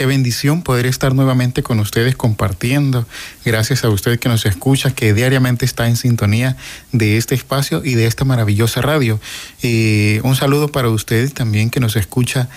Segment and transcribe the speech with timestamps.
[0.00, 3.06] Qué bendición poder estar nuevamente con ustedes compartiendo.
[3.44, 6.56] Gracias a usted que nos escucha, que diariamente está en sintonía
[6.90, 9.20] de este espacio y de esta maravillosa radio.
[9.62, 12.48] Eh, un saludo para usted también que nos escucha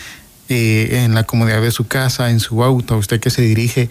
[0.48, 3.90] eh, en la comodidad de su casa, en su auto, a usted que se dirige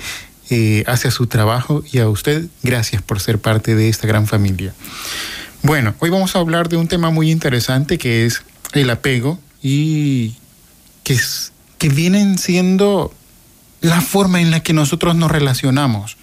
[0.49, 4.73] eh, hacia su trabajo y a usted gracias por ser parte de esta gran familia.
[5.63, 10.37] Bueno, hoy vamos a hablar de un tema muy interesante que es el apego y
[11.05, 13.13] que, es, que vienen siendo
[13.83, 16.17] la forma en la que nosotros nos relacionamos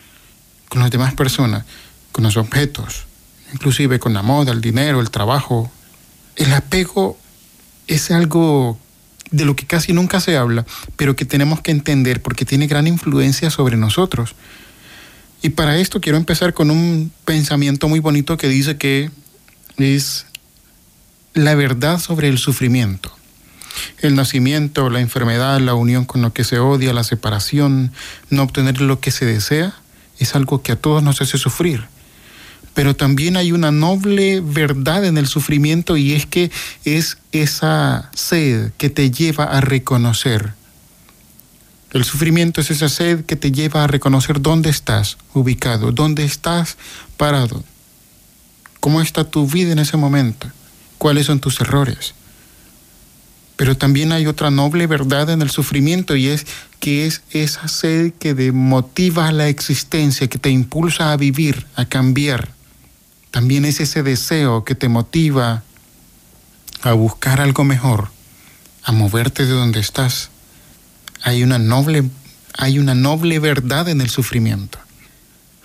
[0.70, 1.66] con las demás personas,
[2.12, 3.06] con los objetos,
[3.54, 5.70] inclusive con la moda, el dinero, el trabajo.
[6.38, 7.18] El apego
[7.88, 8.80] es algo
[9.32, 12.88] de lo que casi nunca se habla, pero que tenemos que entender porque tiene gran
[12.88, 14.36] influencia sobre nosotros.
[15.42, 19.12] Y para esto quiero empezar con un pensamiento muy bonito que dice que
[19.78, 20.26] es
[21.34, 23.19] la verdad sobre el sufrimiento.
[24.00, 27.92] El nacimiento, la enfermedad, la unión con lo que se odia, la separación,
[28.30, 29.76] no obtener lo que se desea,
[30.20, 31.86] es algo que a todos nos hace sufrir.
[32.74, 36.52] Pero también hay una noble verdad en el sufrimiento y es que
[36.86, 40.54] es esa sed que te lleva a reconocer.
[41.92, 46.78] El sufrimiento es esa sed que te lleva a reconocer dónde estás ubicado, dónde estás
[47.18, 47.64] parado,
[48.80, 50.48] cómo está tu vida en ese momento,
[51.00, 52.14] cuáles son tus errores.
[53.60, 56.48] Pero también hay otra noble verdad en el sufrimiento y es
[56.80, 62.54] que es esa sed que motiva la existencia, que te impulsa a vivir, a cambiar.
[63.32, 65.64] También es ese deseo que te motiva
[66.84, 68.12] a buscar algo mejor,
[68.86, 70.30] a moverte de donde estás.
[71.22, 72.10] Hay una noble,
[72.58, 74.80] hay una noble verdad en el sufrimiento.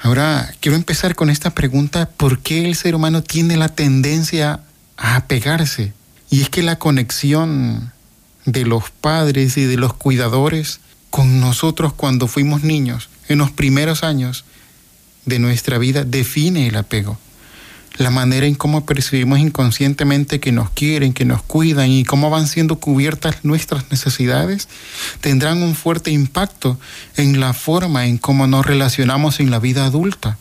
[0.01, 4.63] Ahora, quiero empezar con esta pregunta, ¿por qué el ser humano tiene la tendencia
[4.97, 5.93] a apegarse
[6.35, 7.93] y es que la conexión
[8.45, 10.81] de los padres y de los cuidadores
[11.11, 14.45] con nosotros cuando fuimos niños, en los primeros años
[15.27, 17.21] de nuestra vida, define el apego.
[17.99, 22.49] La manera en cómo percibimos inconscientemente que nos quieren, que nos cuidan y cómo van
[22.49, 24.69] siendo cubiertas nuestras necesidades,
[25.21, 26.81] tendrán un fuerte impacto
[27.17, 30.37] en la forma en cómo nos relacionamos en la vida adulta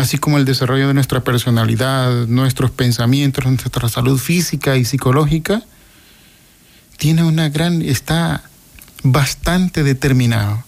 [0.00, 5.62] así como el desarrollo de nuestra personalidad, nuestros pensamientos, nuestra salud física y psicológica,
[6.96, 8.42] tiene una gran, está
[9.02, 10.64] bastante determinado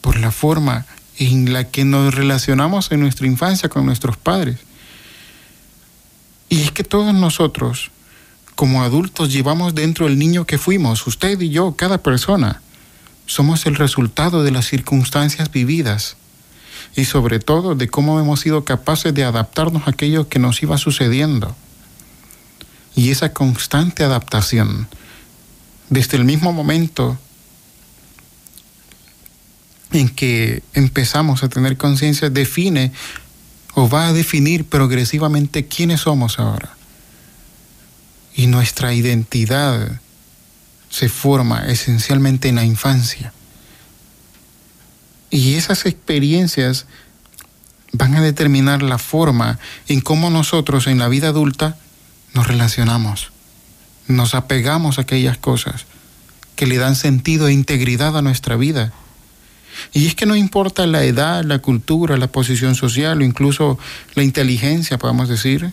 [0.00, 0.86] por la forma
[1.18, 4.58] en la que nos relacionamos en nuestra infancia con nuestros padres.
[6.48, 7.90] Y es que todos nosotros,
[8.54, 12.60] como adultos, llevamos dentro el niño que fuimos, usted y yo, cada persona.
[13.26, 16.16] Somos el resultado de las circunstancias vividas
[16.96, 20.78] y sobre todo de cómo hemos sido capaces de adaptarnos a aquello que nos iba
[20.78, 21.56] sucediendo.
[22.94, 24.88] Y esa constante adaptación,
[25.90, 27.18] desde el mismo momento
[29.90, 32.92] en que empezamos a tener conciencia, define
[33.74, 36.76] o va a definir progresivamente quiénes somos ahora.
[38.36, 40.00] Y nuestra identidad
[40.90, 43.32] se forma esencialmente en la infancia.
[45.34, 46.86] Y esas experiencias
[47.90, 49.58] van a determinar la forma
[49.88, 51.76] en cómo nosotros en la vida adulta
[52.34, 53.32] nos relacionamos.
[54.06, 55.86] Nos apegamos a aquellas cosas
[56.54, 58.92] que le dan sentido e integridad a nuestra vida.
[59.92, 63.76] Y es que no importa la edad, la cultura, la posición social o incluso
[64.14, 65.72] la inteligencia, podemos decir,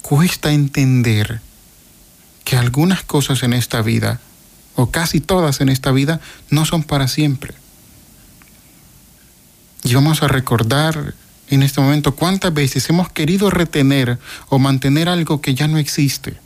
[0.00, 1.42] cuesta entender
[2.44, 4.18] que algunas cosas en esta vida,
[4.76, 7.52] o casi todas en esta vida, no son para siempre.
[9.84, 11.14] Y vamos a recordar
[11.48, 16.36] en este momento cuántas veces hemos querido retener o mantener algo que ya no existe.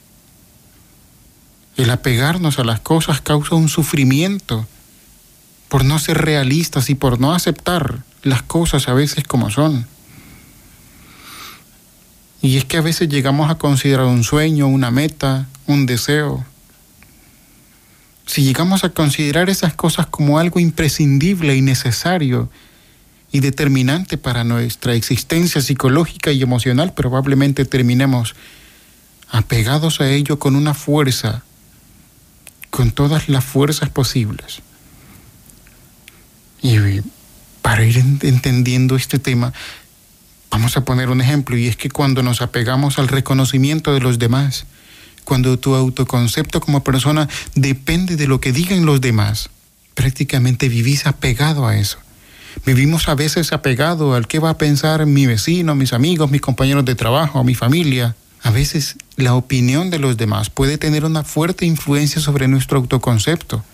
[1.76, 4.66] El apegarnos a las cosas causa un sufrimiento
[5.68, 9.86] por no ser realistas y por no aceptar las cosas a veces como son.
[12.40, 16.44] Y es que a veces llegamos a considerar un sueño, una meta, un deseo.
[18.24, 22.50] Si llegamos a considerar esas cosas como algo imprescindible y necesario,
[23.32, 28.34] y determinante para nuestra existencia psicológica y emocional, probablemente terminemos
[29.28, 31.42] apegados a ello con una fuerza,
[32.70, 34.60] con todas las fuerzas posibles.
[36.62, 36.78] Y
[37.62, 39.52] para ir entendiendo este tema,
[40.56, 44.18] Vamos a poner un ejemplo y es que cuando nos apegamos al reconocimiento de los
[44.18, 44.64] demás,
[45.24, 49.50] cuando tu autoconcepto como persona depende de lo que digan los demás,
[49.94, 51.98] prácticamente vivís apegado a eso.
[52.64, 56.84] Vivimos a veces apegado al qué va a pensar mi vecino, mis amigos, mis compañeros
[56.84, 58.16] de trabajo, mi familia.
[58.42, 63.64] A veces la opinión de los demás puede tener una fuerte influencia sobre nuestro autoconcepto.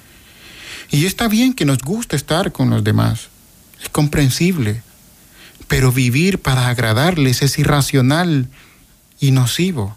[0.90, 3.28] Y está bien que nos guste estar con los demás.
[3.82, 4.82] Es comprensible.
[5.68, 8.48] Pero vivir para agradarles es irracional
[9.20, 9.96] y nocivo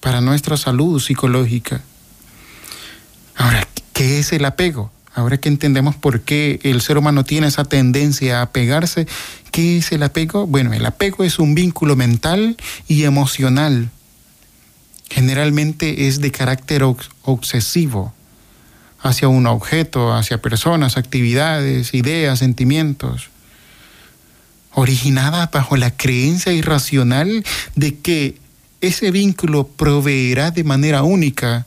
[0.00, 1.82] para nuestra salud psicológica.
[3.36, 4.92] Ahora, ¿qué es el apego?
[5.14, 9.06] Ahora que entendemos por qué el ser humano tiene esa tendencia a apegarse,
[9.50, 10.46] ¿qué es el apego?
[10.46, 13.90] Bueno, el apego es un vínculo mental y emocional.
[15.08, 16.84] Generalmente es de carácter
[17.22, 18.14] obsesivo
[19.00, 23.30] hacia un objeto, hacia personas, actividades, ideas, sentimientos,
[24.72, 28.36] originada bajo la creencia irracional de que
[28.80, 31.66] ese vínculo proveerá de manera única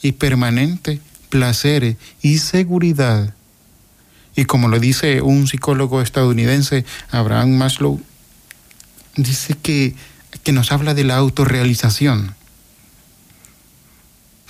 [0.00, 1.00] y permanente
[1.30, 3.34] placer y seguridad.
[4.36, 8.00] Y como lo dice un psicólogo estadounidense, Abraham Maslow,
[9.16, 9.94] dice que,
[10.42, 12.34] que nos habla de la autorrealización.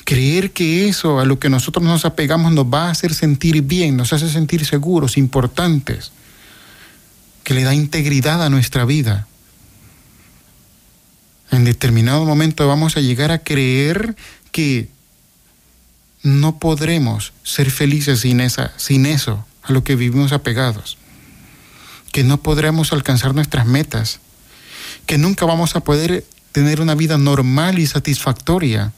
[0.05, 3.97] Creer que eso a lo que nosotros nos apegamos nos va a hacer sentir bien,
[3.97, 6.11] nos hace sentir seguros, importantes,
[7.45, 9.29] que le da integridad a nuestra vida.
[11.51, 14.17] En determinado momento vamos a llegar a creer
[14.53, 14.89] que
[16.23, 20.99] no podremos ser felices sin, esa, sin eso a lo que vivimos apegados,
[22.13, 24.21] que no podremos alcanzar nuestras metas,
[25.07, 28.93] que nunca vamos a poder tener una vida normal y satisfactoria.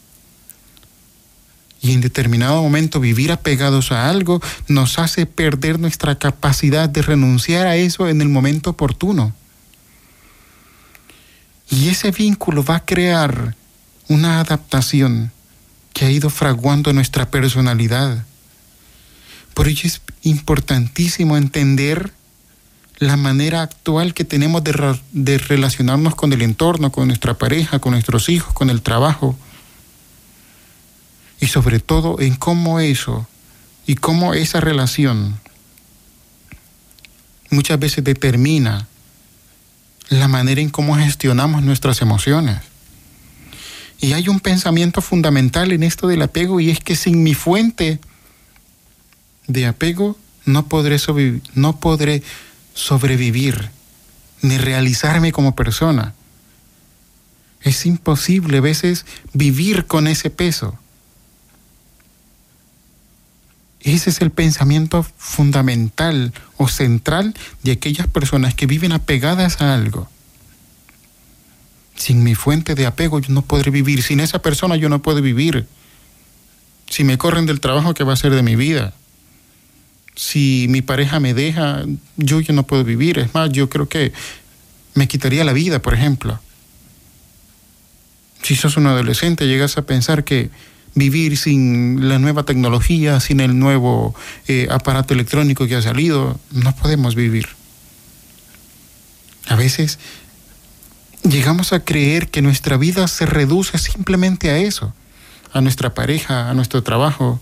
[1.80, 7.66] Y en determinado momento vivir apegados a algo nos hace perder nuestra capacidad de renunciar
[7.66, 9.34] a eso en el momento oportuno.
[11.68, 13.56] Y ese vínculo va a crear
[14.08, 15.32] una adaptación
[15.92, 18.24] que ha ido fraguando nuestra personalidad.
[19.54, 22.12] Por ello es importantísimo entender
[22.98, 28.28] la manera actual que tenemos de, relacionarnos con el entorno, con nuestra pareja, con nuestros
[28.28, 29.36] hijos, con el trabajo.
[31.40, 33.26] Y sobre todo en cómo eso
[33.86, 35.40] y cómo esa relación
[37.50, 38.86] muchas veces determina
[40.08, 42.71] la manera en cómo gestionamos nuestras emociones.
[44.02, 48.00] Y hay un pensamiento fundamental en esto del apego y es que sin mi fuente
[49.46, 50.96] de apego no podré,
[51.54, 52.24] no podré
[52.74, 53.70] sobrevivir
[54.40, 56.14] ni realizarme como persona.
[57.60, 60.76] Es imposible a veces vivir con ese peso.
[63.78, 70.08] Ese es el pensamiento fundamental o central de aquellas personas que viven apegadas a algo.
[71.96, 74.02] Sin mi fuente de apego yo no podré vivir.
[74.02, 75.66] Sin esa persona yo no puedo vivir.
[76.88, 78.92] Si me corren del trabajo, ¿qué va a ser de mi vida?
[80.14, 81.84] Si mi pareja me deja,
[82.16, 83.18] yo, no puedo vivir.
[83.18, 84.12] Es más, yo creo que
[84.94, 86.38] me quitaría la vida, por ejemplo.
[88.42, 90.50] Si sos un adolescente, llegas a pensar que
[90.94, 94.14] vivir sin la nueva tecnología, sin el nuevo
[94.48, 97.48] eh, aparato electrónico que ha salido, no podemos vivir.
[99.48, 99.98] A veces
[101.22, 104.92] llegamos a creer que nuestra vida se reduce simplemente a eso,
[105.52, 107.40] a nuestra pareja, a nuestro trabajo,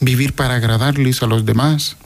[0.00, 1.96] vivir para agradarles a los demás.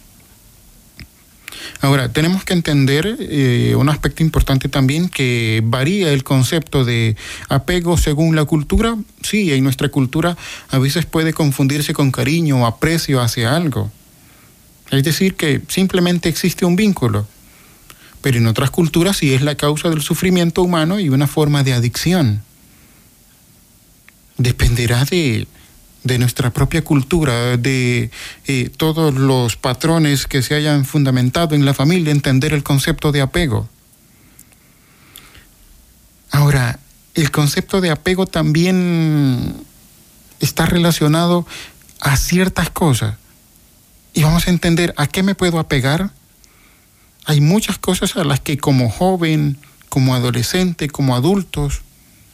[1.80, 7.16] Ahora, tenemos que entender eh, un aspecto importante también que varía el concepto de
[7.48, 8.96] apego según la cultura.
[9.22, 10.36] Sí, en nuestra cultura
[10.70, 13.90] a veces puede confundirse con cariño o aprecio hacia algo.
[14.90, 17.26] Es decir, que simplemente existe un vínculo
[18.22, 21.74] pero en otras culturas sí es la causa del sufrimiento humano y una forma de
[21.74, 22.42] adicción.
[24.38, 25.46] Dependerá de,
[26.18, 28.10] nuestra propia cultura, de
[28.46, 33.20] eh, todos los patrones que se hayan fundamentado en la familia, entender el concepto de
[33.20, 33.68] apego.
[36.30, 36.78] Ahora,
[37.14, 39.54] el concepto de apego también
[40.40, 41.46] está relacionado
[42.00, 43.16] a ciertas cosas.
[44.14, 46.10] Y vamos a entender a qué me puedo apegar
[47.24, 51.82] hay muchas cosas a las que como joven, como adolescente, como adultos,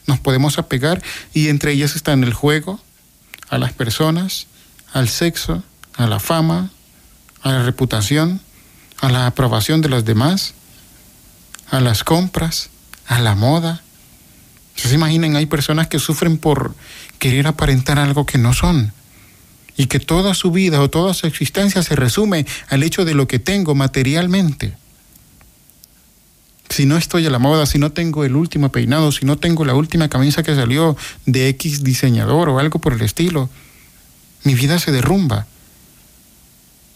[0.07, 1.01] nos podemos apegar
[1.33, 2.79] y entre ellas están el juego,
[3.49, 4.47] a las personas,
[4.93, 5.63] al sexo,
[5.95, 6.71] a la fama,
[7.41, 8.41] a la reputación,
[8.99, 10.53] a la aprobación de los demás,
[11.69, 12.69] a las compras,
[13.07, 13.81] a la moda.
[14.75, 15.35] ¿Se imaginan?
[15.35, 16.75] Hay personas que sufren por
[17.17, 18.93] querer aparentar algo que no son
[19.79, 23.29] y que toda su vida o toda su existencia se resume al hecho de lo
[23.29, 24.75] que tengo materialmente.
[26.69, 29.63] si no estoy a la moda, si no tengo el último peinado, si no tengo
[29.63, 33.49] la última camisa que salió de X diseñador o algo por el estilo,
[34.43, 35.47] mi vida se derrumba.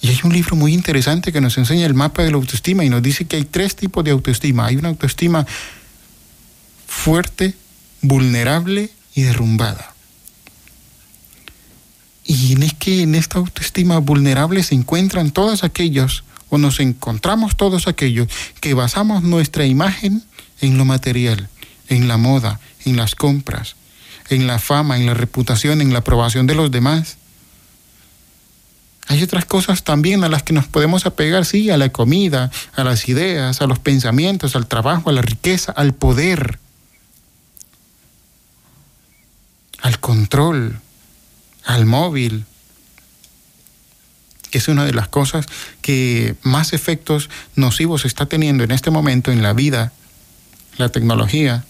[0.02, 2.90] Y hay un libro muy interesante que nos enseña el mapa de la autoestima y
[2.90, 4.66] nos dice que hay tres tipos de autoestima.
[4.66, 5.48] Hay una autoestima
[6.86, 7.56] fuerte,
[8.02, 9.93] vulnerable y derrumbada.
[12.26, 17.88] Y es que en esta autoestima vulnerable se encuentran todos aquellos, o nos encontramos todos
[17.88, 18.28] aquellos,
[18.62, 20.24] que basamos nuestra imagen
[20.62, 21.50] en lo material,
[21.90, 23.76] en la moda, en las compras,
[24.30, 27.18] en la fama, en la reputación, en la aprobación de los demás.
[29.08, 32.86] Hay otras cosas también a las que nos podemos apegar, sí, a la comida, a
[32.86, 36.60] las ideas, a los pensamientos, al trabajo, a la riqueza, al poder,
[39.82, 40.80] al control,
[41.66, 42.46] al móvil,
[44.52, 45.48] que es una de las cosas
[45.82, 49.92] que más efectos nocivos está teniendo en este momento en la vida,
[50.78, 51.66] la tecnología,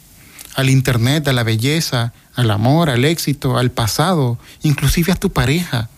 [0.55, 5.89] al Internet, a la belleza, al amor, al éxito, al pasado, inclusive a tu pareja.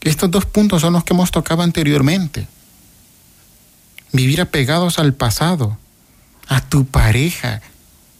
[0.00, 2.48] Estos dos puntos son los que hemos tocado anteriormente.
[4.12, 5.78] Vivir apegados al pasado,
[6.48, 7.62] a tu pareja,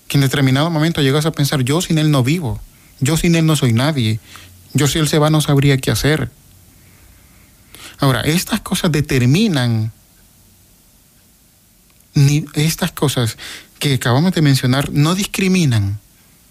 [0.07, 2.61] que en determinado momento llegas a pensar, yo sin él no vivo,
[3.01, 4.21] yo sin él no soy nadie,
[4.73, 6.31] yo si él se va no sabría qué hacer.
[7.99, 9.93] Ahora, estas cosas determinan,
[12.15, 13.37] ni estas cosas
[13.79, 15.99] que acabamos de mencionar no discriminan,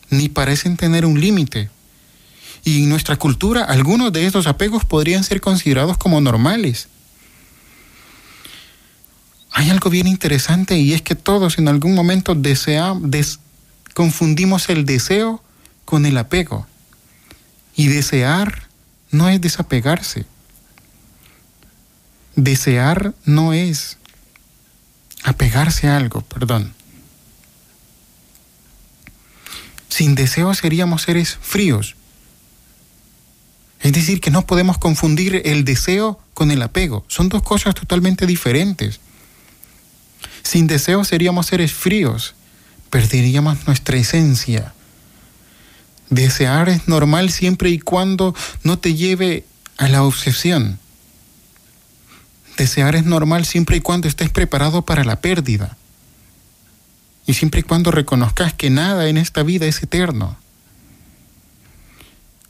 [0.09, 1.69] ni parecen tener un límite.
[2.63, 6.87] Y en nuestra cultura, algunos de estos apegos podrían ser considerados como normales.
[9.51, 13.39] Hay algo bien interesante y es que todos en algún momento deseamos,
[13.93, 15.43] confundimos el deseo
[15.89, 16.67] con el apego.
[17.75, 18.67] Y desear
[19.09, 20.23] no es desapegarse.
[22.35, 23.97] Desear no es
[25.23, 26.75] apegarse a algo, perdón.
[29.89, 31.95] Sin deseo seríamos seres fríos,
[33.81, 37.03] es decir, que no podemos confundir el deseo con el apego.
[37.07, 38.99] Son dos cosas totalmente diferentes.
[40.43, 42.35] Sin deseo seríamos seres fríos,
[42.91, 44.75] perderíamos nuestra esencia.
[46.09, 49.45] Desear es normal siempre y cuando no te lleve
[49.77, 50.79] a la obsesión.
[52.57, 55.77] Desear es normal siempre y cuando estés preparado para la pérdida.
[57.25, 60.35] Y siempre y cuando reconozcas que nada en esta vida es eterno.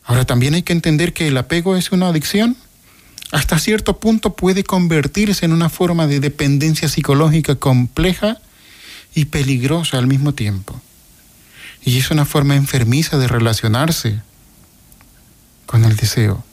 [0.06, 2.58] Ahora también hay que entender que el apego es una adicción.
[3.32, 8.38] Hasta cierto punto puede convertirse en una forma de dependencia psicológica compleja
[9.14, 10.82] y peligrosa al mismo tiempo.
[11.84, 14.22] Y es una forma enfermiza de relacionarse
[15.66, 16.44] con el deseo.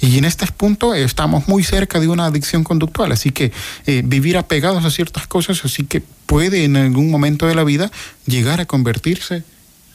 [0.00, 3.52] Y en este punto estamos muy cerca de una adicción conductual, así que
[3.86, 7.90] eh, vivir apegados a ciertas cosas, así que puede en algún momento de la vida
[8.26, 9.44] llegar a convertirse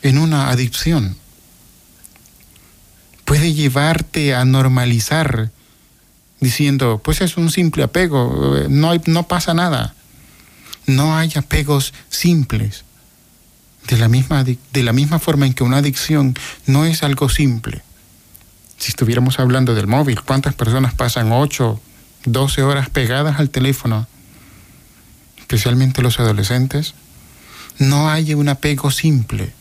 [0.01, 1.17] en una adicción
[3.29, 5.51] puede llevarte a normalizar
[6.39, 9.93] diciendo, pues es un simple apego, no, no pasa nada.
[10.87, 12.85] No hay apegos simples.
[13.89, 16.35] De la, misma, de la misma forma en que una adicción
[16.67, 17.81] no es algo simple.
[18.77, 21.81] Si estuviéramos hablando del móvil, ¿cuántas personas pasan 8,
[22.25, 24.07] 12 horas pegadas al teléfono?
[25.39, 26.93] Especialmente los adolescentes.
[27.79, 29.53] No hay un apego simple.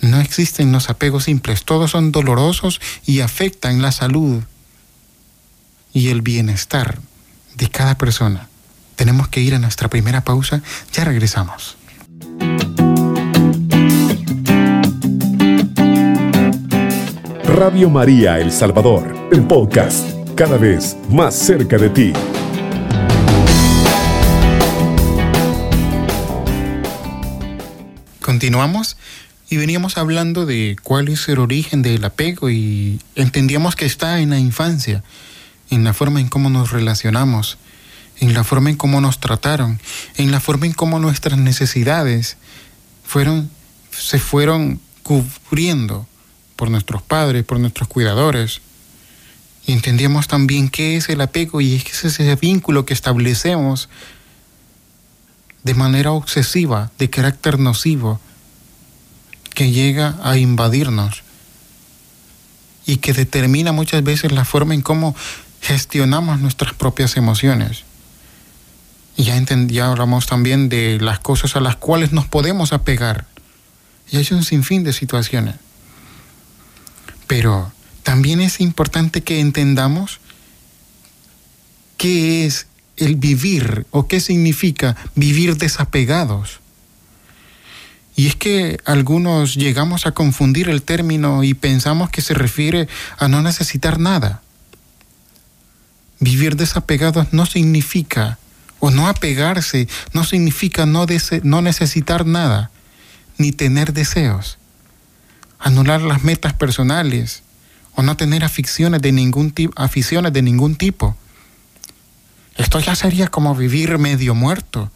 [0.00, 4.44] No existen los apegos simples, todos son dolorosos y afectan la salud
[5.92, 7.00] y el bienestar
[7.56, 8.48] de cada persona.
[8.94, 10.62] Tenemos que ir a nuestra primera pausa,
[10.92, 11.76] ya regresamos.
[17.60, 22.12] Radio María El Salvador, el podcast, cada vez más cerca de ti.
[28.22, 28.96] Continuamos
[29.50, 34.30] y veníamos hablando de cuál es el origen del apego y entendíamos que está en
[34.30, 35.04] la infancia,
[35.68, 37.58] en la forma en cómo nos relacionamos,
[38.20, 39.78] en la forma en cómo nos trataron,
[40.16, 42.38] en la forma en cómo nuestras necesidades
[43.04, 43.50] fueron,
[43.90, 46.06] se fueron cubriendo
[46.60, 48.60] por nuestros padres, por nuestros cuidadores.
[49.66, 53.88] Y entendíamos también qué es el apego y es ese vínculo que establecemos
[55.62, 58.20] de manera obsesiva, de carácter nocivo,
[59.54, 61.22] que llega a invadirnos
[62.84, 65.16] y que determina muchas veces la forma en cómo
[65.62, 67.84] gestionamos nuestras propias emociones.
[69.16, 73.24] Y ya, ya hablamos también de las cosas a las cuales nos podemos apegar.
[74.10, 75.54] Y hay un sinfín de situaciones.
[77.30, 77.70] Pero
[78.02, 80.18] también es importante que entendamos
[81.96, 86.58] qué es el vivir o qué significa vivir desapegados.
[88.16, 93.28] Y es que algunos llegamos a confundir el término y pensamos que se refiere a
[93.28, 94.42] no necesitar nada.
[96.18, 98.40] Vivir desapegados no significa,
[98.80, 101.06] o no apegarse, no significa no,
[101.44, 102.72] no necesitar nada,
[103.38, 104.58] ni tener deseos.
[105.60, 107.42] Anular las metas personales,
[107.94, 111.16] o no tener aficiones de ningún, aficiones de ningún tipo.
[112.56, 114.90] Esto ya sería como vivir medio muerto.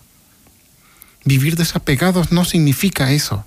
[1.25, 3.45] Vivir desapegados no significa eso.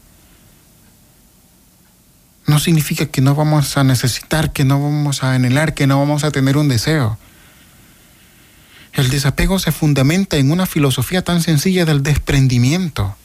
[2.45, 6.23] No significa que no vamos a necesitar, que no vamos a anhelar, que no vamos
[6.23, 7.17] a tener un deseo.
[8.93, 13.15] El desapego se fundamenta en una filosofía tan sencilla del desprendimiento,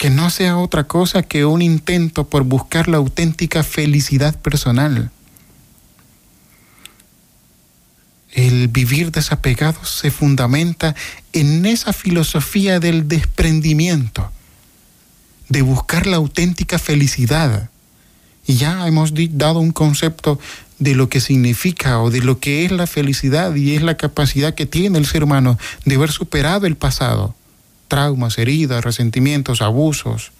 [0.00, 5.10] que no sea otra cosa que un intento por buscar la auténtica felicidad personal.
[8.32, 10.94] El vivir desapegado se fundamenta
[11.34, 14.32] en esa filosofía del desprendimiento,
[15.50, 17.68] de buscar la auténtica felicidad.
[18.46, 20.40] Y ya hemos dado un concepto
[20.78, 24.54] de lo que significa o de lo que es la felicidad y es la capacidad
[24.54, 27.34] que tiene el ser humano de haber superado el pasado,
[27.90, 30.32] traumas, heridas, resentimientos, abusos.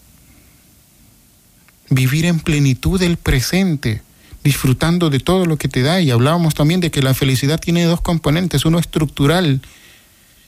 [1.91, 4.01] Vivir en plenitud el presente
[4.43, 6.01] disfrutando de todo lo que te da.
[6.01, 9.61] Y hablábamos también de que la felicidad tiene dos componentes, uno estructural,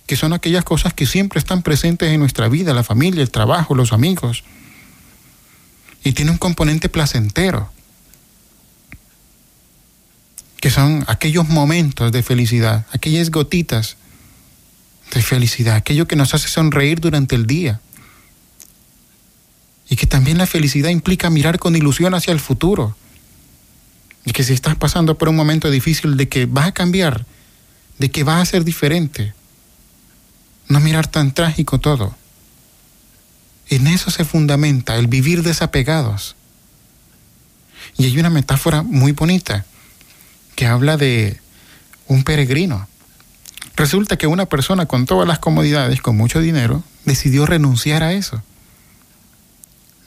[0.07, 3.75] que son aquellas cosas que siempre están presentes en nuestra vida, la familia, el trabajo,
[3.75, 4.45] los amigos.
[6.05, 7.71] Y tiene un componente placentero,
[10.61, 13.97] que son aquellos momentos de felicidad, aquellas gotitas
[15.13, 17.81] de felicidad, aquello que nos hace sonreír durante el día.
[19.89, 22.97] Y que también la felicidad implica mirar con ilusión hacia el futuro
[24.25, 27.27] y que si estás pasando por un momento difícil, de que vas a cambiar,
[27.99, 29.35] de que vas a ser diferente.
[30.69, 32.15] No mirar tan trágico todo.
[33.69, 36.37] En eso se fundamenta el vivir desapegados.
[37.99, 39.67] Y hay una metáfora muy bonita
[40.55, 41.41] que habla de
[42.07, 42.89] un peregrino.
[43.77, 48.43] Resulta que una persona con todas las comodidades, con mucho dinero, decidió renunciar a eso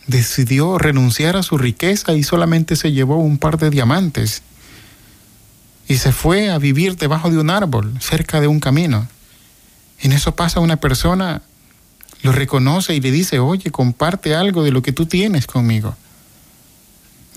[0.08, 4.43] decidió renunciar a su riqueza y solamente se llevó un par de diamantes.
[5.88, 9.08] Y se fue a vivir debajo de un árbol, cerca de un camino.
[9.99, 11.41] En eso pasa una persona,
[12.21, 15.95] lo reconoce y le dice, oye, comparte algo de lo que tú tienes conmigo.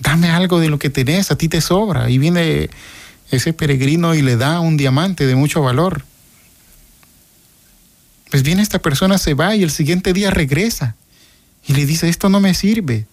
[0.00, 2.08] Dame algo de lo que tenés, a ti te sobra.
[2.08, 2.70] Y viene
[3.30, 6.04] ese peregrino y le da un diamante de mucho valor.
[8.30, 10.96] Pues bien, esta persona se va y el siguiente día regresa
[11.66, 13.06] y le dice, esto no me sirve.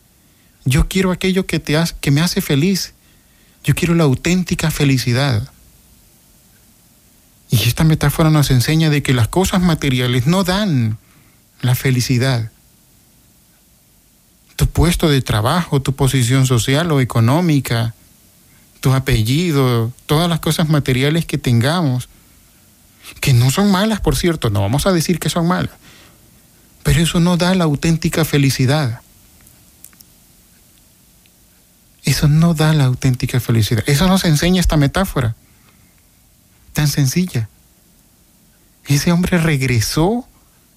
[0.66, 2.94] Yo quiero aquello que, te que me hace feliz.
[3.64, 5.50] Yo quiero la auténtica felicidad.
[7.50, 10.98] Y esta metáfora nos enseña de que las cosas materiales no dan
[11.62, 12.52] la felicidad.
[14.56, 17.94] Tu puesto de trabajo, tu posición social o económica,
[18.80, 22.10] tu apellido, todas las cosas materiales que tengamos,
[23.20, 25.74] que no son malas, por cierto, no vamos a decir que son malas,
[26.84, 29.02] pero eso no da la auténtica felicidad.
[32.04, 33.84] Eso no da la auténtica felicidad.
[33.88, 35.36] Eso nos enseña esta metáfora.
[36.74, 37.50] Tan sencilla.
[38.86, 40.28] Ese hombre regresó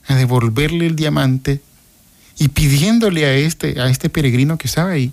[0.06, 1.60] a devolverle el diamante
[2.38, 5.12] y pidiéndole a este, a este peregrino que estaba ahí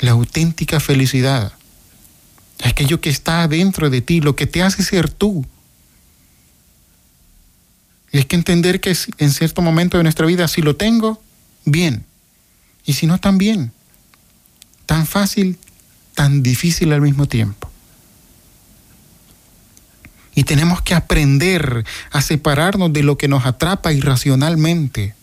[0.00, 1.52] la auténtica felicidad.
[2.62, 5.46] Aquello que está dentro de ti, lo que te hace ser tú.
[8.12, 11.20] Y hay que entender que en cierto momento de nuestra vida, si lo tengo,
[11.64, 12.04] bien.
[12.84, 13.72] Y si no, también.
[14.84, 15.58] Tan fácil,
[16.14, 17.70] tan difícil al mismo tiempo.
[20.34, 25.14] Y tenemos que aprender a separarnos de lo que nos atrapa irracionalmente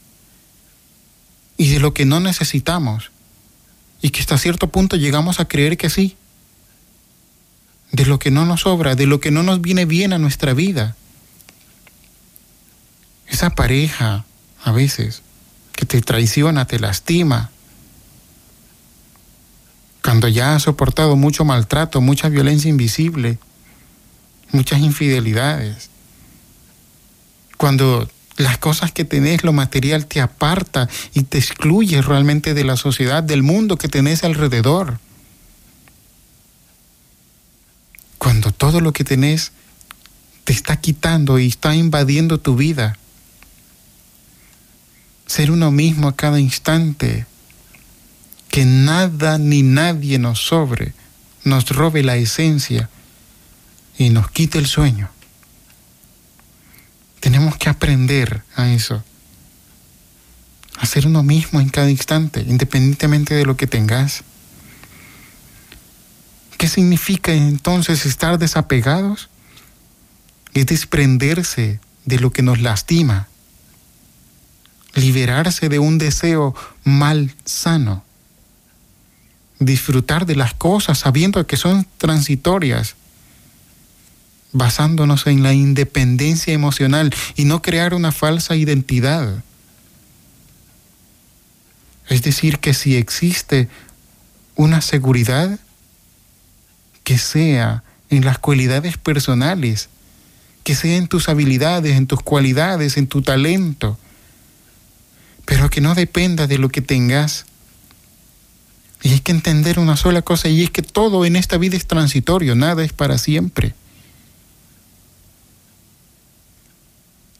[1.58, 3.12] y de lo que no necesitamos.
[4.02, 6.16] Y que hasta cierto punto llegamos a creer que sí.
[7.92, 10.54] De lo que no nos sobra, de lo que no nos viene bien a nuestra
[10.54, 10.96] vida
[13.30, 14.26] esa pareja
[14.64, 15.22] a veces
[15.74, 17.52] que te traiciona, te lastima,
[20.04, 23.38] cuando ya has soportado mucho maltrato, mucha violencia invisible,
[24.52, 25.90] muchas infidelidades,
[27.58, 32.78] cuando las cosas que tenés, lo material te aparta y te excluye realmente de la
[32.78, 35.00] sociedad, del mundo que tenés alrededor.
[38.18, 39.52] Cuando todo lo que tenés
[40.46, 42.98] te está quitando y está invadiendo tu vida
[45.30, 47.28] ser uno mismo a cada instante,
[48.50, 50.94] que nada ni nadie nos sobre,
[51.44, 52.90] nos robe la esencia
[53.96, 55.12] y nos quite el sueño.
[57.20, 59.04] Tenemos que aprender a eso.
[60.80, 64.24] A ser uno mismo en cada instante, independientemente de lo que tengas.
[66.58, 69.30] ¿Qué significa entonces estar desapegados?
[70.56, 73.28] Es desprenderse de lo que nos lastima,
[74.96, 78.04] liberarse de un deseo mal sano,
[79.60, 82.96] disfrutar de las cosas sabiendo que son transitorias,
[84.52, 89.44] basándonos en la independencia emocional y no crear una falsa identidad.
[92.08, 93.70] Es decir, que si existe
[94.56, 95.60] una seguridad,
[97.04, 99.90] que sea en las cualidades personales,
[100.64, 103.98] que sea en tus habilidades, en tus cualidades, en tu talento,
[105.50, 107.46] pero que no dependa de lo que tengas.
[109.02, 111.88] Y hay que entender una sola cosa, y es que todo en esta vida es
[111.88, 113.74] transitorio, nada es para siempre.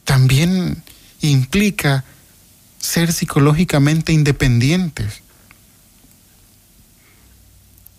[0.02, 0.82] También
[1.20, 2.02] implica
[2.80, 5.22] ser psicológicamente independientes.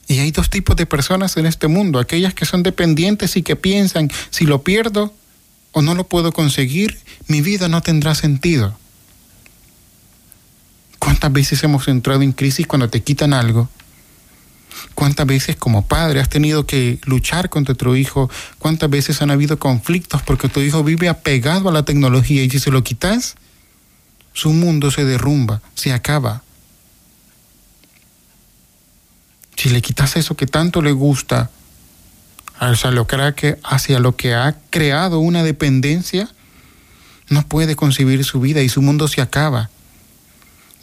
[0.10, 3.56] Y hay dos tipos de personas en este mundo, aquellas que son dependientes y que
[3.56, 5.13] piensan, si lo pierdo
[5.71, 8.78] o no lo puedo conseguir, mi vida no tendrá sentido.
[11.21, 13.69] ¿Cuántas veces hemos entrado en crisis cuando te quitan algo?
[14.95, 18.27] ¿Cuántas veces como padre has tenido que luchar contra tu hijo?
[18.57, 22.57] ¿Cuántas veces han habido conflictos porque tu hijo vive apegado a la tecnología y si
[22.57, 23.36] se lo quitas,
[24.34, 26.41] su mundo se derrumba, se acaba?
[29.57, 31.51] si le quitas eso que tanto le gusta,
[32.57, 36.27] hacia lo que, hacia lo que ha creado una dependencia,
[37.29, 39.69] no puede concebir su vida y su mundo se acaba.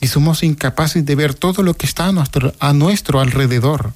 [0.00, 3.92] Y somos incapaces de ver todo lo que está a nuestro, alrededor.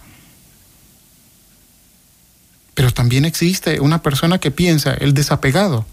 [2.74, 5.86] Pero también existe una persona que piensa, el desapegado,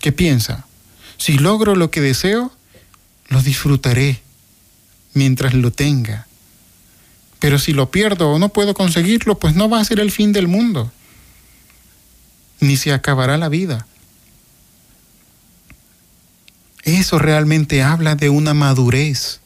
[0.00, 0.66] que piensa,
[1.16, 2.52] si logro lo que deseo,
[3.28, 4.22] lo disfrutaré
[5.14, 6.26] mientras lo tenga.
[7.38, 10.32] Pero si lo pierdo o no puedo conseguirlo, pues no va a ser el fin
[10.32, 10.92] del mundo,
[12.60, 13.86] ni se acabará la vida.
[16.84, 19.40] Eso realmente habla de una madurez.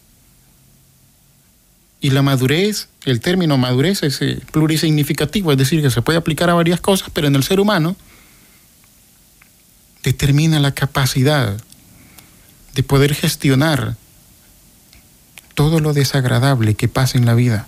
[2.00, 6.50] Y la madurez, el término madurez es eh, plurisignificativo, es decir, que se puede aplicar
[6.50, 7.96] a varias cosas, pero en el ser humano
[10.02, 11.56] determina la capacidad
[12.74, 13.96] de poder gestionar
[15.54, 17.66] todo lo desagradable que pasa en la vida.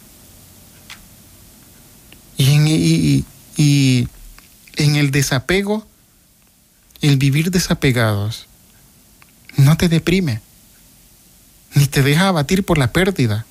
[2.36, 4.08] Y en, y,
[4.76, 5.86] en el desapego,
[7.00, 8.45] el vivir desapegados,
[9.56, 10.40] no te deprime,
[11.74, 13.46] ni te deja abatir por la pérdida.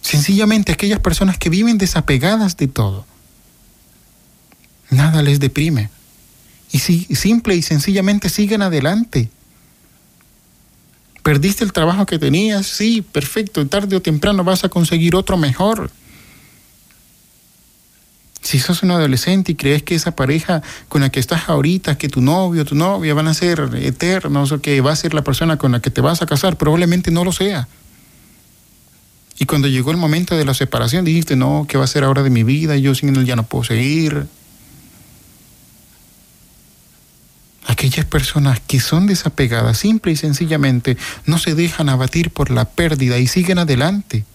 [0.00, 3.06] Sencillamente aquellas personas que viven desapegadas de todo,
[4.90, 5.90] nada les deprime.
[6.72, 9.30] Y si, simple y sencillamente siguen adelante.
[11.22, 15.90] Perdiste el trabajo que tenías, sí, perfecto, tarde o temprano vas a conseguir otro mejor
[18.44, 22.10] si sos un adolescente y crees que esa pareja con la que estás ahorita, que
[22.10, 25.56] tu novio tu novia van a ser eternos o que va a ser la persona
[25.56, 27.66] con la que te vas a casar, probablemente no lo sea.
[29.38, 32.22] Y cuando llegó el momento de la separación dijiste, no, ¿qué va a ser ahora
[32.22, 32.76] de mi vida?
[32.76, 34.26] Yo sin él ya no puedo seguir.
[37.66, 43.18] Aquellas personas que son desapegadas, simple y sencillamente, no se dejan abatir por la pérdida
[43.18, 44.26] y siguen adelante.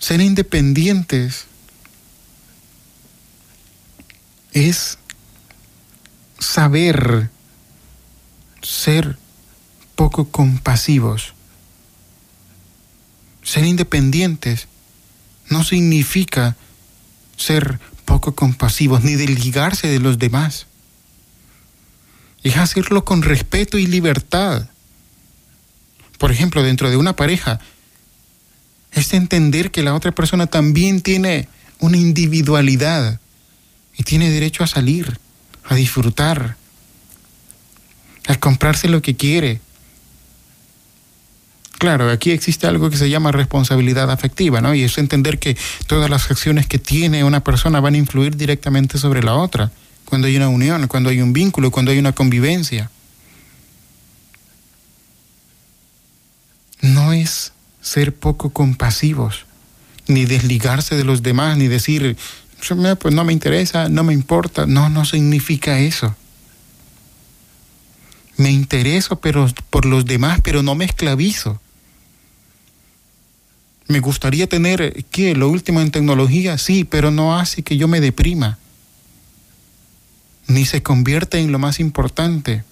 [0.00, 1.44] Ser independientes
[4.52, 4.98] es
[6.38, 7.30] saber
[8.62, 9.18] ser
[9.94, 11.34] poco compasivos.
[13.42, 14.68] Ser independientes
[15.50, 16.56] no significa
[17.36, 20.66] ser poco compasivos ni desligarse de los demás.
[22.42, 24.70] Es hacerlo con respeto y libertad.
[26.16, 27.60] Por ejemplo, dentro de una pareja,
[28.92, 31.48] es entender que la otra persona también tiene
[31.78, 33.20] una individualidad
[33.96, 35.18] y tiene derecho a salir,
[35.64, 36.56] a disfrutar,
[38.26, 39.60] a comprarse lo que quiere.
[41.78, 44.74] Claro, aquí existe algo que se llama responsabilidad afectiva, ¿no?
[44.74, 48.98] Y es entender que todas las acciones que tiene una persona van a influir directamente
[48.98, 49.70] sobre la otra,
[50.04, 52.90] cuando hay una unión, cuando hay un vínculo, cuando hay una convivencia.
[56.82, 59.46] No es ser poco compasivos,
[60.06, 62.16] ni desligarse de los demás, ni decir,
[62.98, 64.66] pues no me interesa, no me importa.
[64.66, 66.14] No, no significa eso.
[68.36, 71.60] Me intereso pero, por los demás, pero no me esclavizo.
[73.86, 75.34] Me gustaría tener, ¿qué?
[75.34, 78.58] Lo último en tecnología, sí, pero no hace que yo me deprima.
[80.46, 82.64] ni se convierte en lo más importante.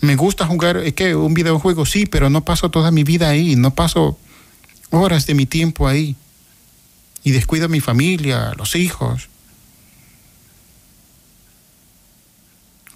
[0.00, 1.14] Me gusta jugar ¿qué?
[1.14, 4.18] un videojuego, sí, pero no paso toda mi vida ahí, no paso
[4.90, 6.16] horas de mi tiempo ahí.
[7.24, 9.28] Y descuido a mi familia, a los hijos.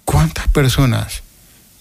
[0.05, 1.23] ¿Cuántas personas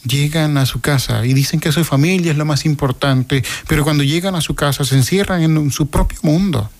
[0.04, 4.02] llegan a su casa y dicen que su familia es lo más importante, pero cuando
[4.02, 6.70] llegan a su casa se encierran en su propio mundo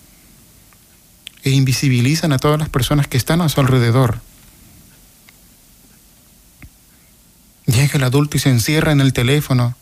[1.45, 4.21] e invisibilizan a todas las personas que están a su alrededor?
[7.73, 9.75] Llega el adulto y se encierra en el teléfono.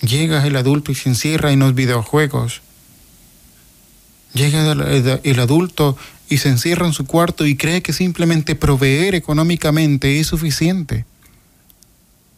[0.00, 2.62] Llega el adulto y se encierra en los videojuegos.
[4.34, 5.96] Llega el, adulto
[6.28, 11.04] y se encierra en su cuarto y cree que simplemente proveer económicamente es suficiente.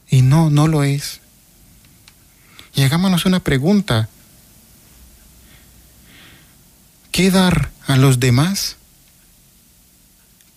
[0.08, 1.20] Y no, no lo es.
[2.74, 4.08] Y hagámonos una pregunta.
[7.12, 8.76] ¿Qué dar a los demás?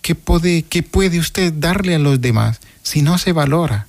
[0.00, 3.88] ¿Qué puede, ¿Qué puede usted darle a los demás si no se valora?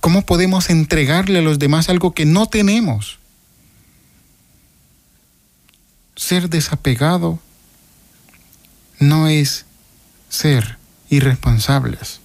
[0.00, 3.18] ¿Cómo podemos entregarle a los demás algo que no tenemos?
[6.16, 7.38] Ser desapegado
[8.98, 9.66] no es
[10.30, 10.78] ser
[11.10, 12.20] irresponsables.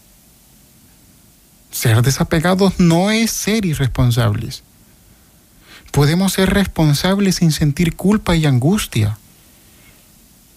[1.72, 4.64] Ser desapegados no es ser irresponsables.
[5.92, 9.18] Podemos ser responsables sin sentir culpa y angustia.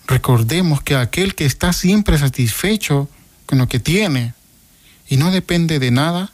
[0.07, 3.09] Recordemos que aquel que está siempre satisfecho
[3.47, 4.35] con lo que tiene
[5.13, 6.33] y no depende de nada,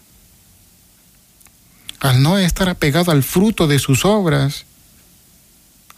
[1.99, 4.67] al no estar apegado al fruto de sus obras,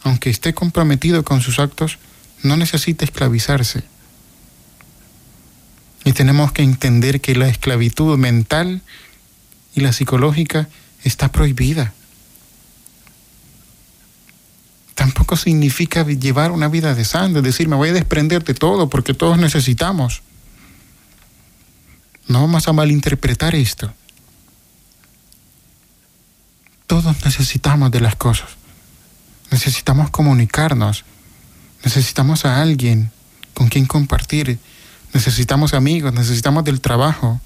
[0.01, 1.99] aunque esté comprometido con sus actos,
[2.41, 3.83] no necesita esclavizarse.
[6.05, 8.81] Y tenemos que entender que la esclavitud mental
[9.75, 10.67] y la psicológica
[11.03, 11.93] está prohibida.
[14.95, 18.89] Tampoco significa llevar una vida de santo, es decir, me voy a desprender de todo
[18.89, 20.23] porque todos necesitamos.
[22.31, 23.93] No vamos a malinterpretar esto.
[26.87, 28.49] Todos necesitamos de las cosas.
[29.51, 31.03] Necesitamos comunicarnos.
[31.83, 33.11] Necesitamos a alguien
[33.53, 34.59] con quien compartir
[35.13, 37.41] necesitamos amigos, necesitamos del trabajo,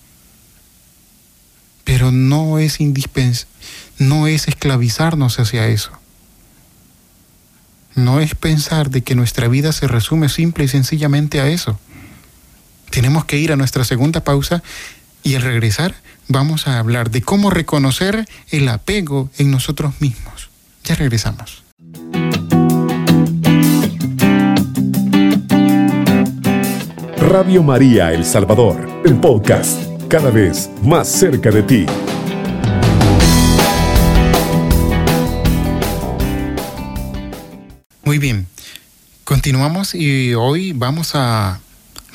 [1.84, 3.48] pero no es indispens
[3.98, 5.92] no es esclavizarnos hacia eso.
[7.96, 11.80] No es pensar de que nuestra vida se resume simple y sencillamente a eso.
[12.96, 14.64] Tenemos que ir a nuestra segunda pausa
[15.22, 15.96] y al regresar
[16.30, 20.50] vamos a hablar de cómo reconocer el apego en nosotros mismos.
[20.86, 21.66] Ya regresamos.
[27.18, 29.78] Radio María El Salvador, el podcast,
[30.08, 31.86] cada vez más cerca de ti.
[38.06, 38.48] Muy bien,
[39.26, 41.60] continuamos y hoy vamos a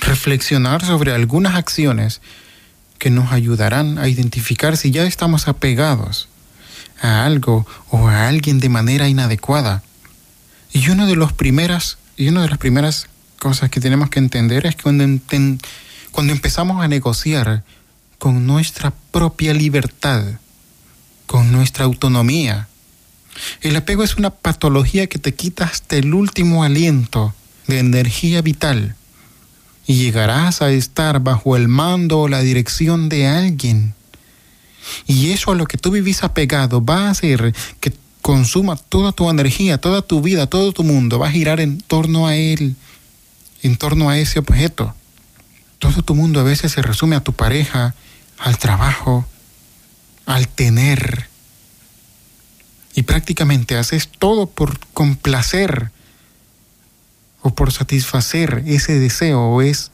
[0.01, 2.21] reflexionar sobre algunas acciones
[2.99, 6.29] que nos ayudarán a identificar si ya estamos apegados
[7.01, 9.83] a algo o a alguien de manera inadecuada.
[10.73, 13.09] Y uno de los primeras y una de las primeras
[13.39, 15.05] cosas que tenemos que entender es que cuando,
[16.11, 17.65] cuando empezamos a negociar
[18.19, 20.23] con nuestra propia libertad,
[21.27, 22.69] con nuestra autonomía,
[23.63, 27.35] el apego es una patología que te quita hasta el último aliento
[27.67, 28.97] de energía vital
[29.91, 33.95] y llegarás a estar bajo el mando o la dirección de alguien.
[35.09, 39.29] Y eso a lo que tú vivís apegado va a hacer que consuma toda tu
[39.29, 42.77] energía, toda tu vida, todo tu mundo, va a girar en torno a él
[43.63, 44.95] en torno a ese objeto.
[45.81, 47.97] Todo tu mundo a veces se resume a tu pareja,
[48.39, 49.27] al trabajo,
[50.25, 51.27] al tener.
[52.95, 55.91] Y prácticamente haces todo por complacer
[57.43, 59.91] o por satisfacer ese deseo o, es,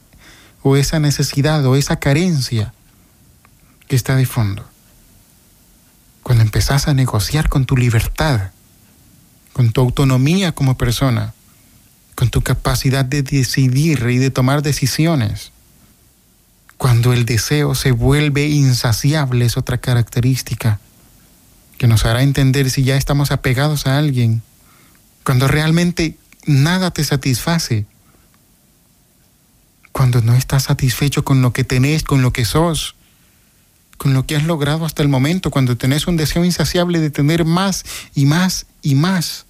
[0.63, 2.73] o esa necesidad o esa carencia
[3.89, 4.65] que está de fondo.
[6.23, 8.51] Cuando empezás a negociar con tu libertad,
[9.53, 11.35] con tu autonomía como persona,
[12.17, 15.53] con tu capacidad de decidir y de tomar decisiones.
[16.79, 20.81] Cuando el deseo se vuelve insaciable es otra característica
[21.79, 24.43] que nos hará entender si ya estamos apegados a alguien.
[25.25, 27.87] Cuando realmente nada te satisface.
[29.93, 32.95] Cuando no estás satisfecho con lo que tenés, con lo que sos,
[33.99, 37.45] con lo que has logrado hasta el momento, cuando tenés un deseo insaciable de tener
[37.45, 39.47] más y más y más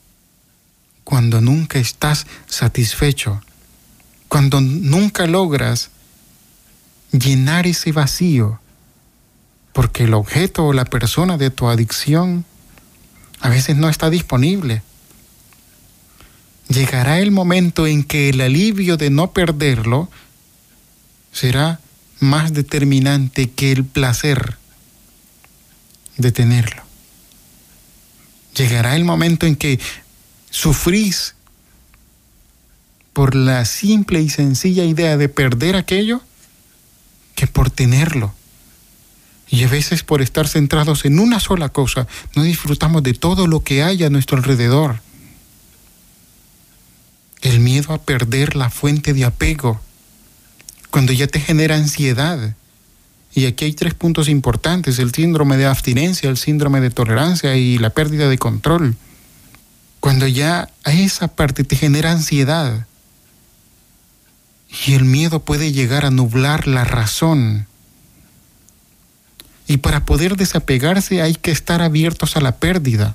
[1.06, 3.40] cuando nunca estás satisfecho,
[4.26, 5.90] cuando nunca logras
[7.12, 8.58] llenar ese vacío,
[9.72, 12.44] porque el objeto o la persona de tu adicción
[13.40, 14.82] a veces no está disponible.
[16.68, 20.10] Llegará el momento en que el alivio de no perderlo
[21.32, 21.80] será
[22.18, 24.56] más determinante que el placer
[26.16, 26.82] de tenerlo.
[28.56, 29.78] Llegará el momento en que
[30.50, 31.34] sufrís
[33.12, 36.22] por la simple y sencilla idea de perder aquello
[37.34, 38.34] que por tenerlo.
[39.48, 43.62] Y a veces por estar centrados en una sola cosa, no disfrutamos de todo lo
[43.62, 45.00] que hay a nuestro alrededor.
[47.46, 49.80] El miedo a perder la fuente de apego,
[50.90, 52.56] cuando ya te genera ansiedad.
[53.32, 57.78] Y aquí hay tres puntos importantes, el síndrome de abstinencia, el síndrome de tolerancia y
[57.78, 58.96] la pérdida de control.
[60.00, 62.84] Cuando ya a esa parte te genera ansiedad
[64.84, 67.68] y el miedo puede llegar a nublar la razón.
[69.68, 73.14] Y para poder desapegarse hay que estar abiertos a la pérdida.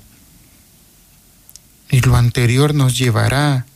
[1.90, 3.66] Y lo anterior nos llevará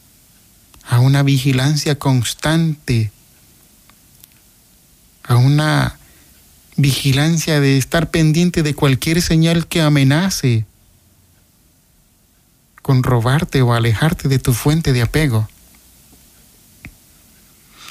[0.88, 3.10] a una vigilancia constante,
[5.24, 5.98] a una
[6.76, 10.64] vigilancia de estar pendiente de cualquier señal que amenace
[12.82, 15.48] con robarte o alejarte de tu fuente de apego.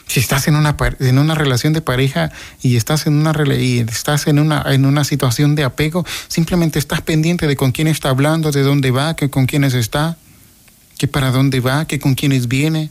[0.08, 2.32] Si estás en una, en una relación de pareja
[2.62, 7.02] y estás, en una, y estás en, una, en una situación de apego, simplemente estás
[7.02, 10.18] pendiente de con quién está hablando, de dónde va, que con quiénes está
[10.98, 12.90] que para dónde va, que con quiénes viene,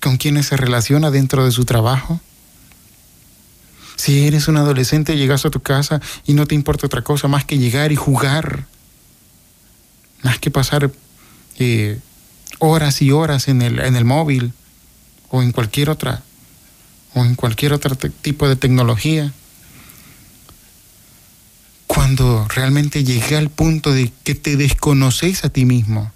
[0.00, 2.20] con quiénes se relaciona dentro de su trabajo.
[3.96, 7.44] Si eres un adolescente, llegas a tu casa y no te importa otra cosa más
[7.44, 8.66] que llegar y jugar,
[10.22, 10.90] más que pasar
[11.58, 11.98] eh,
[12.58, 14.52] horas y horas en el, en el móvil
[15.30, 16.22] o en cualquier otra
[17.14, 19.32] o en cualquier otro tipo de tecnología
[21.86, 26.12] cuando realmente llegué al punto de que te desconoces a ti mismo.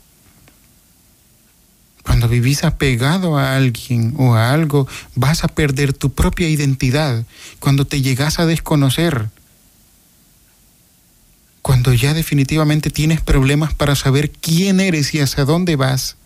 [2.02, 7.24] Cuando vivís apegado a alguien o a algo, vas a perder tu propia identidad.
[7.60, 9.28] Cuando te llegas a desconocer.
[11.60, 16.16] Cuando ya definitivamente tienes problemas para saber quién eres y hacia dónde vas.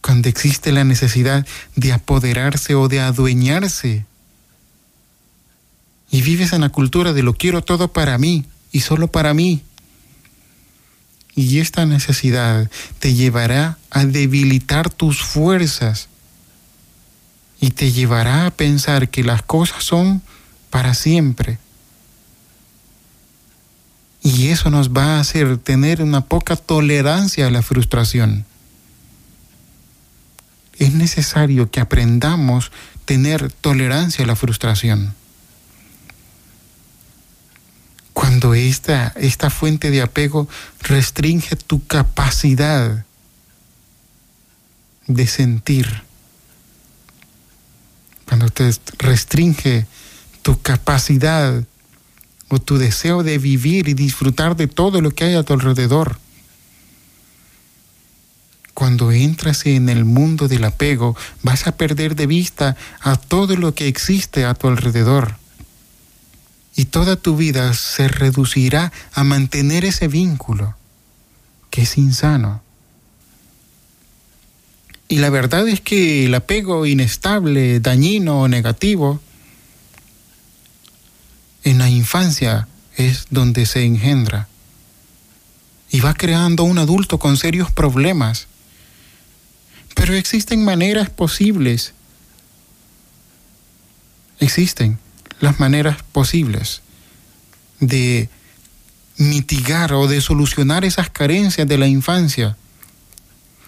[0.00, 4.06] Cuando existe la necesidad de apoderarse o de adueñarse
[6.10, 9.62] y vives en la cultura de lo quiero todo para mí y solo para mí.
[11.36, 12.68] Y esta necesidad
[12.98, 16.08] te llevará a debilitar tus fuerzas
[17.60, 20.22] y te llevará a pensar que las cosas son
[20.70, 21.58] para siempre.
[24.22, 28.44] Y eso nos va a hacer tener una poca tolerancia a la frustración.
[30.78, 32.72] Es necesario que aprendamos
[33.04, 35.14] tener tolerancia a la frustración
[38.20, 40.46] cuando esta, esta fuente de apego
[40.82, 43.06] restringe tu capacidad
[45.06, 46.02] de sentir,
[48.28, 49.86] cuando te restringe
[50.42, 51.64] tu capacidad
[52.50, 56.18] o tu deseo de vivir y disfrutar de todo lo que hay a tu alrededor.
[58.74, 63.74] Cuando entras en el mundo del apego, vas a perder de vista a todo lo
[63.74, 65.39] que existe a tu alrededor
[66.80, 70.76] y toda tu vida se reducirá a mantener ese vínculo
[71.68, 72.62] que es insano.
[75.06, 79.20] Y la verdad es que el apego inestable, dañino o negativo,
[81.64, 82.66] en la infancia
[82.96, 84.48] es donde se engendra
[85.90, 88.46] y va creando un adulto con serios problemas.
[89.94, 91.92] Pero existen maneras posibles.
[94.38, 94.98] Existen
[95.40, 96.82] las maneras posibles
[97.80, 98.28] de
[99.16, 102.56] mitigar o de solucionar esas carencias de la infancia.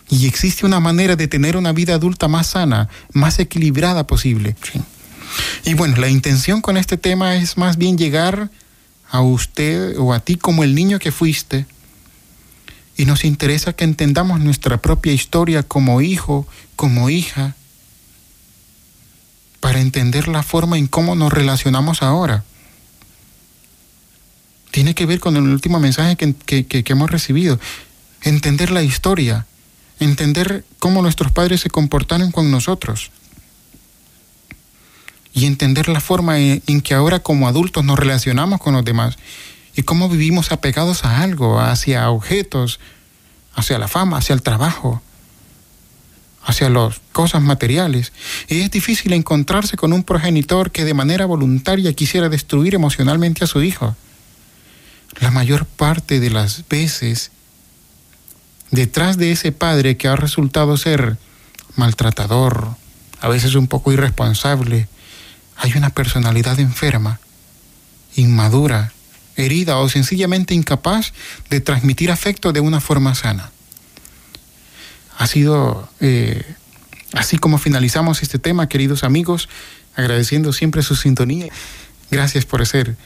[0.08, 4.56] Y existe una manera de tener una vida adulta más sana, más equilibrada posible.
[5.64, 8.50] Y bueno, la intención con este tema es más bien llegar
[9.10, 11.66] a usted o a ti como el niño que fuiste.
[12.96, 16.46] Y nos interesa que entendamos nuestra propia historia como hijo,
[16.76, 17.56] como hija,
[19.62, 22.42] para entender la forma en cómo nos relacionamos ahora.
[24.72, 27.60] Tiene que ver con el último mensaje que, hemos recibido.
[28.22, 29.46] Entender la historia,
[30.00, 33.12] entender cómo nuestros padres se comportaron con nosotros
[35.32, 39.16] y entender la forma en, que ahora como adultos nos relacionamos con los demás
[39.76, 42.80] y cómo vivimos apegados a algo, hacia objetos,
[43.54, 45.02] hacia la fama, hacia el trabajo,
[46.44, 48.12] hacia las cosas materiales,
[48.48, 53.46] y es difícil encontrarse con un progenitor que de manera voluntaria quisiera destruir emocionalmente a
[53.46, 53.96] su hijo.
[55.20, 57.30] La mayor parte de las veces,
[58.70, 61.16] detrás de ese padre que ha resultado ser
[61.76, 62.76] maltratador,
[63.20, 64.88] a veces un poco irresponsable,
[65.56, 67.20] hay una personalidad enferma,
[68.16, 68.92] inmadura,
[69.36, 71.12] herida o sencillamente incapaz
[71.50, 73.52] de transmitir afecto de una forma sana.
[75.22, 76.42] Ha sido eh,
[77.12, 79.48] así como finalizamos este tema, queridos amigos,
[79.94, 81.46] agradeciendo siempre su sintonía.
[82.10, 82.96] Gracias por ser